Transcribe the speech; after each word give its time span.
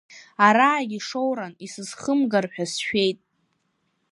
Араагьы 0.45 0.99
шоуран, 1.07 1.53
исызхымгар 1.65 2.45
ҳәа 2.53 2.65
сшәеит. 2.71 3.19